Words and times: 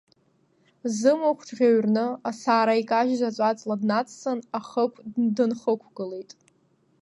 Зымахә 0.97 1.43
ҿӷьыҩрны 1.47 2.05
асаара 2.29 2.73
икажьыз 2.81 3.21
аҵәаҵла 3.29 3.75
днаҵсын, 3.81 4.39
ахықә 4.57 4.99
дынхықәгылеит. 5.35 6.31